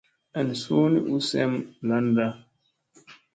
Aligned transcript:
An 0.39 0.47
suu 0.61 0.85
ni 0.91 0.99
u 1.15 1.15
sem 1.29 1.53
landa. 1.87 2.27